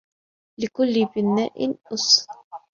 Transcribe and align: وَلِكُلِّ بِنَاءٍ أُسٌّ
وَلِكُلِّ 0.59 1.05
بِنَاءٍ 1.15 1.73
أُسٌّ 1.93 2.27